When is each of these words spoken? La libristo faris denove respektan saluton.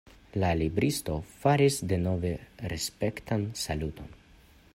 La 0.43 0.47
libristo 0.61 1.17
faris 1.43 1.77
denove 1.93 2.33
respektan 2.73 3.47
saluton. 3.67 4.11